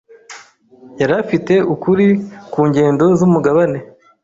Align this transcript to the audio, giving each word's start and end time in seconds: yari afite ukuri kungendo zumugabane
yari 0.99 1.13
afite 1.23 1.53
ukuri 1.73 2.07
kungendo 2.53 3.05
zumugabane 3.17 3.79